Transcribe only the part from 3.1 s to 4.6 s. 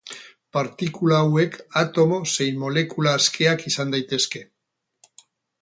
askeak izan daitezke.